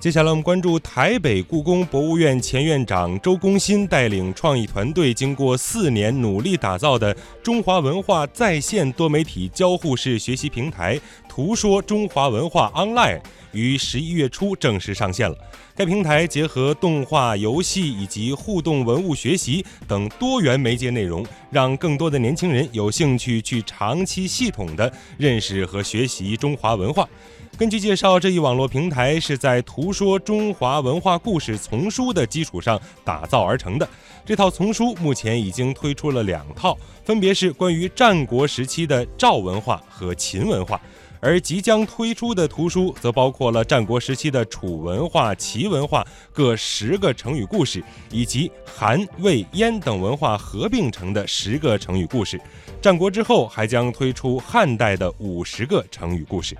[0.00, 15.36] 接下来我们关注台北故宫博物院前院长周公新带领创意团队，经过四年努力打造的中华文化在线多媒体交互式学习平台“图说中华文化 Online” 于十一月初正式上线了。
[15.74, 27.08] 该平台结合动画、游戏以及互动文物学习等多元媒介内容，让更多的年轻人有兴趣去长期系统的认识和学习中华文化。
[27.58, 33.88] 根据介绍，这一网络平台是在“图说中华文化故事”丛书的基础上打造而成的。
[34.24, 40.80] 这套丛书目前已经推出了两套，分别是关于战国时期的赵文化和秦文化，
[41.18, 52.40] 而即将推出的图书则包括了战国时期的楚文化、齐文化各十个成语故事，以及韩、魏、燕等文化合并成的十个成语故事。
[52.80, 56.56] 战国之后还将推出汉代的五十个成语故事。